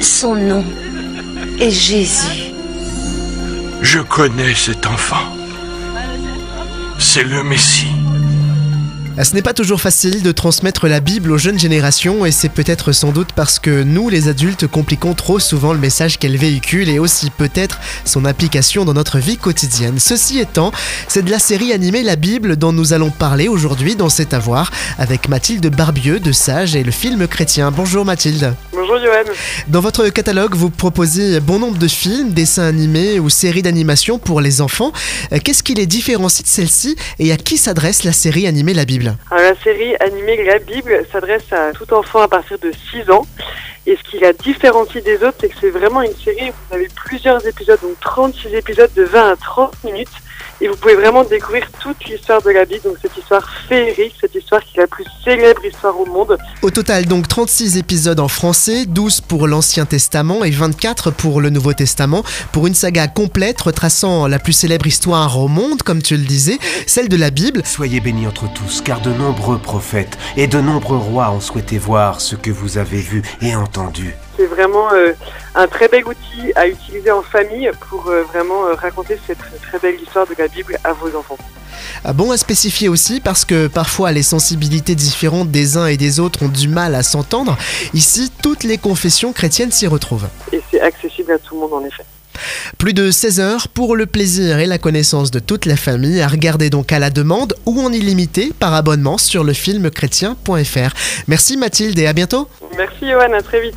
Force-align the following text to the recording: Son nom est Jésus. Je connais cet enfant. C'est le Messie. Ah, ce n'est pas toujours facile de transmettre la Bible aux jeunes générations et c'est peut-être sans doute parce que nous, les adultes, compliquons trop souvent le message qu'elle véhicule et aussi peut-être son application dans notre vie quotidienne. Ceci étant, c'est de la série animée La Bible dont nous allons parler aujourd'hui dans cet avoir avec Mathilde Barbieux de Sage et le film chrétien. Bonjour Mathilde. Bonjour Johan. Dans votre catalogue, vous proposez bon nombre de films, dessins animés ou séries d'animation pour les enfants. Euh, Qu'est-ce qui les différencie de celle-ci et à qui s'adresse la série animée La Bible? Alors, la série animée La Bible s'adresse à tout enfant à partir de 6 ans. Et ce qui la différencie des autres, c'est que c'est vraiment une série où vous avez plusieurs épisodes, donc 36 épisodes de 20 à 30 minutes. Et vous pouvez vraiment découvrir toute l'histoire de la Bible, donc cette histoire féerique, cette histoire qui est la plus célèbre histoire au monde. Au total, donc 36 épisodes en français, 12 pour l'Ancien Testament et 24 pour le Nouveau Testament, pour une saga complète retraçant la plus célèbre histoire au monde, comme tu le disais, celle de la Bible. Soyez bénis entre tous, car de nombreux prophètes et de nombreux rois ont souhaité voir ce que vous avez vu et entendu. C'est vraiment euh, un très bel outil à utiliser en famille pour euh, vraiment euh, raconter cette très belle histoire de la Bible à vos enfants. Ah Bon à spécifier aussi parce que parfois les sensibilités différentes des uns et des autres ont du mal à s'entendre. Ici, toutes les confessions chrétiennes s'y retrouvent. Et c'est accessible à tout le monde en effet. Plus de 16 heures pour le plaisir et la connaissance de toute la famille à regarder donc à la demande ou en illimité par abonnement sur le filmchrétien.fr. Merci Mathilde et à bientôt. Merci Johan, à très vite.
Son 0.00 0.34
nom 0.34 0.64
est 1.60 1.70
Jésus. 1.70 2.52
Je 3.82 4.00
connais 4.00 4.54
cet 4.54 4.86
enfant. 4.86 5.36
C'est 6.98 7.24
le 7.24 7.42
Messie. 7.42 7.99
Ah, 9.18 9.24
ce 9.24 9.34
n'est 9.34 9.42
pas 9.42 9.52
toujours 9.52 9.80
facile 9.80 10.22
de 10.22 10.32
transmettre 10.32 10.86
la 10.86 11.00
Bible 11.00 11.32
aux 11.32 11.36
jeunes 11.36 11.58
générations 11.58 12.24
et 12.24 12.30
c'est 12.30 12.48
peut-être 12.48 12.92
sans 12.92 13.10
doute 13.10 13.30
parce 13.34 13.58
que 13.58 13.82
nous, 13.82 14.08
les 14.08 14.28
adultes, 14.28 14.68
compliquons 14.68 15.14
trop 15.14 15.40
souvent 15.40 15.72
le 15.72 15.80
message 15.80 16.18
qu'elle 16.18 16.36
véhicule 16.36 16.88
et 16.88 16.98
aussi 17.00 17.30
peut-être 17.30 17.80
son 18.04 18.24
application 18.24 18.84
dans 18.84 18.94
notre 18.94 19.18
vie 19.18 19.36
quotidienne. 19.36 19.98
Ceci 19.98 20.38
étant, 20.38 20.70
c'est 21.08 21.22
de 21.22 21.30
la 21.30 21.40
série 21.40 21.72
animée 21.72 22.02
La 22.04 22.14
Bible 22.14 22.56
dont 22.56 22.72
nous 22.72 22.92
allons 22.92 23.10
parler 23.10 23.48
aujourd'hui 23.48 23.96
dans 23.96 24.08
cet 24.08 24.32
avoir 24.32 24.70
avec 24.96 25.28
Mathilde 25.28 25.66
Barbieux 25.74 26.20
de 26.20 26.30
Sage 26.30 26.76
et 26.76 26.84
le 26.84 26.92
film 26.92 27.26
chrétien. 27.26 27.72
Bonjour 27.72 28.04
Mathilde. 28.04 28.54
Bonjour 28.72 28.98
Johan. 28.98 29.34
Dans 29.68 29.80
votre 29.80 30.08
catalogue, 30.08 30.54
vous 30.54 30.70
proposez 30.70 31.40
bon 31.40 31.58
nombre 31.58 31.78
de 31.78 31.88
films, 31.88 32.30
dessins 32.30 32.64
animés 32.66 33.18
ou 33.18 33.28
séries 33.28 33.62
d'animation 33.62 34.18
pour 34.18 34.40
les 34.40 34.60
enfants. 34.60 34.92
Euh, 35.32 35.38
Qu'est-ce 35.42 35.64
qui 35.64 35.74
les 35.74 35.86
différencie 35.86 36.44
de 36.44 36.48
celle-ci 36.48 36.96
et 37.18 37.32
à 37.32 37.36
qui 37.36 37.56
s'adresse 37.56 38.04
la 38.04 38.12
série 38.12 38.46
animée 38.46 38.72
La 38.72 38.84
Bible? 38.84 38.99
Alors, 39.30 39.44
la 39.44 39.54
série 39.62 39.96
animée 39.96 40.44
La 40.44 40.58
Bible 40.58 41.04
s'adresse 41.10 41.52
à 41.52 41.72
tout 41.72 41.92
enfant 41.92 42.20
à 42.20 42.28
partir 42.28 42.58
de 42.58 42.72
6 42.90 43.10
ans. 43.10 43.26
Et 43.86 43.96
ce 43.96 44.02
qui 44.02 44.18
la 44.18 44.32
différencie 44.32 45.02
des 45.02 45.16
autres, 45.24 45.38
c'est 45.40 45.48
que 45.48 45.56
c'est 45.60 45.70
vraiment 45.70 46.02
une 46.02 46.14
série 46.14 46.50
où 46.50 46.52
vous 46.68 46.74
avez 46.74 46.88
plusieurs 46.94 47.44
épisodes, 47.46 47.80
donc 47.80 47.98
36 48.00 48.54
épisodes 48.54 48.92
de 48.94 49.04
20 49.04 49.32
à 49.32 49.36
30 49.36 49.84
minutes. 49.84 50.08
Et 50.60 50.68
vous 50.68 50.76
pouvez 50.76 50.94
vraiment 50.94 51.24
découvrir 51.24 51.70
toute 51.80 52.04
l'histoire 52.04 52.42
de 52.42 52.50
la 52.50 52.66
Bible, 52.66 52.82
donc 52.84 52.96
cette 53.00 53.16
histoire 53.16 53.48
féerique, 53.68 54.14
cette 54.20 54.34
histoire 54.34 54.39
qui 54.58 54.78
est 54.78 54.80
la 54.80 54.86
plus 54.86 55.04
célèbre 55.24 55.64
histoire 55.64 55.98
au 55.98 56.06
monde. 56.06 56.36
Au 56.62 56.70
total, 56.70 57.06
donc 57.06 57.28
36 57.28 57.76
épisodes 57.76 58.18
en 58.18 58.28
français, 58.28 58.86
12 58.86 59.20
pour 59.20 59.46
l'Ancien 59.46 59.86
Testament 59.86 60.44
et 60.44 60.50
24 60.50 61.10
pour 61.12 61.40
le 61.40 61.50
Nouveau 61.50 61.72
Testament, 61.72 62.24
pour 62.52 62.66
une 62.66 62.74
saga 62.74 63.06
complète 63.06 63.60
retraçant 63.60 64.26
la 64.26 64.38
plus 64.38 64.52
célèbre 64.52 64.86
histoire 64.86 65.38
au 65.38 65.48
monde, 65.48 65.82
comme 65.82 66.02
tu 66.02 66.16
le 66.16 66.24
disais, 66.24 66.58
celle 66.86 67.08
de 67.08 67.16
la 67.16 67.30
Bible. 67.30 67.62
Soyez 67.64 68.00
bénis 68.00 68.26
entre 68.26 68.52
tous, 68.52 68.80
car 68.80 69.00
de 69.00 69.10
nombreux 69.10 69.58
prophètes 69.58 70.18
et 70.36 70.46
de 70.46 70.60
nombreux 70.60 70.96
rois 70.96 71.30
ont 71.30 71.40
souhaité 71.40 71.78
voir 71.78 72.20
ce 72.20 72.34
que 72.34 72.50
vous 72.50 72.78
avez 72.78 73.00
vu 73.00 73.22
et 73.40 73.54
entendu. 73.54 74.14
C'est 74.36 74.46
vraiment 74.46 74.92
euh, 74.92 75.12
un 75.54 75.66
très 75.66 75.88
bel 75.88 76.06
outil 76.06 76.52
à 76.54 76.66
utiliser 76.66 77.10
en 77.10 77.22
famille 77.22 77.70
pour 77.88 78.08
euh, 78.08 78.22
vraiment 78.22 78.66
euh, 78.66 78.74
raconter 78.74 79.18
cette 79.26 79.38
très 79.62 79.78
belle 79.78 80.00
histoire 80.00 80.26
de 80.26 80.34
la 80.38 80.48
Bible 80.48 80.78
à 80.82 80.92
vos 80.92 81.14
enfants. 81.16 81.38
Ah 82.04 82.12
Bon 82.12 82.30
à 82.30 82.36
spécifier 82.36 82.88
aussi 82.88 83.20
parce 83.20 83.44
que 83.44 83.66
parfois 83.66 84.12
les 84.12 84.22
sensibilités 84.22 84.94
différentes 84.94 85.50
des 85.50 85.76
uns 85.76 85.86
et 85.86 85.96
des 85.96 86.20
autres 86.20 86.42
ont 86.44 86.48
du 86.48 86.68
mal 86.68 86.94
à 86.94 87.02
s'entendre. 87.02 87.56
Ici, 87.94 88.30
toutes 88.42 88.64
les 88.64 88.78
confessions 88.78 89.32
chrétiennes 89.32 89.72
s'y 89.72 89.86
retrouvent. 89.86 90.28
Et 90.52 90.60
c'est 90.70 90.80
accessible 90.80 91.32
à 91.32 91.38
tout 91.38 91.54
le 91.54 91.60
monde 91.60 91.72
en 91.74 91.84
effet. 91.84 92.04
Plus 92.78 92.94
de 92.94 93.10
16 93.10 93.40
heures 93.40 93.68
pour 93.68 93.96
le 93.96 94.06
plaisir 94.06 94.58
et 94.58 94.66
la 94.66 94.78
connaissance 94.78 95.30
de 95.30 95.38
toute 95.38 95.66
la 95.66 95.76
famille 95.76 96.20
à 96.20 96.28
regarder 96.28 96.70
donc 96.70 96.92
à 96.92 96.98
la 96.98 97.10
demande 97.10 97.54
ou 97.66 97.80
en 97.80 97.92
illimité 97.92 98.52
par 98.58 98.74
abonnement 98.74 99.18
sur 99.18 99.44
le 99.44 99.52
filmchrétien.fr. 99.52 100.94
Merci 101.28 101.56
Mathilde 101.56 101.98
et 101.98 102.06
à 102.06 102.12
bientôt. 102.12 102.48
Merci 102.76 103.10
Johan, 103.10 103.32
à 103.32 103.42
très 103.42 103.60
vite. 103.60 103.76